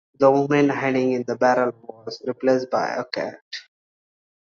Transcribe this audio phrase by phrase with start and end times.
[0.17, 3.43] The woman hiding in the barrel was replaced by a cat.